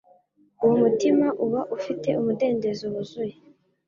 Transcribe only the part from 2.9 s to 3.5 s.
wuzuye.